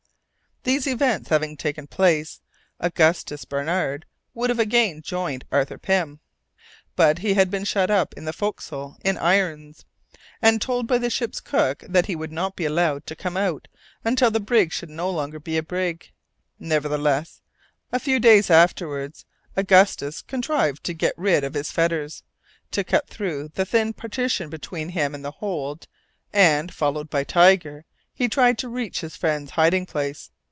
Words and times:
These 0.63 0.85
events 0.85 1.29
having 1.29 1.57
taken 1.57 1.87
place, 1.87 2.39
Augustus 2.79 3.45
Barnard 3.45 4.05
would 4.35 4.51
again 4.59 4.97
have 4.97 5.03
joined 5.03 5.43
Arthur 5.51 5.79
Pym, 5.79 6.19
but 6.95 7.17
he 7.17 7.33
had 7.33 7.49
been 7.49 7.63
shut 7.63 7.89
up 7.89 8.13
in 8.15 8.25
the 8.25 8.31
forecastle 8.31 8.95
in 9.03 9.17
irons, 9.17 9.85
and 10.39 10.61
told 10.61 10.85
by 10.85 10.99
the 10.99 11.09
ship's 11.09 11.41
cook 11.41 11.83
that 11.89 12.05
he 12.05 12.15
would 12.15 12.31
not 12.31 12.55
be 12.55 12.65
allowed 12.65 13.07
to 13.07 13.15
come 13.15 13.35
out 13.35 13.69
until 14.05 14.29
"the 14.29 14.39
brig 14.39 14.71
should 14.71 14.89
be 14.89 14.93
no 14.93 15.09
longer 15.09 15.41
a 15.43 15.59
brig." 15.61 16.11
Nevertheless, 16.59 17.41
a 17.91 17.99
few 17.99 18.19
days 18.19 18.51
afterwards, 18.51 19.25
Augustus 19.57 20.21
contrived 20.21 20.83
to 20.83 20.93
get 20.93 21.17
rid 21.17 21.43
of 21.43 21.55
his 21.55 21.71
fetters, 21.71 22.21
to 22.69 22.83
cut 22.83 23.07
through 23.07 23.47
the 23.55 23.65
thin 23.65 23.93
partition 23.93 24.47
between 24.51 24.89
him 24.89 25.15
and 25.15 25.25
the 25.25 25.31
hold, 25.31 25.87
and, 26.31 26.71
followed 26.71 27.09
by 27.09 27.23
Tiger, 27.23 27.83
he 28.13 28.29
tried 28.29 28.59
to 28.59 28.69
reach 28.69 29.01
his 29.01 29.15
friend's 29.15 29.51
hiding 29.51 29.87
place. 29.87 30.29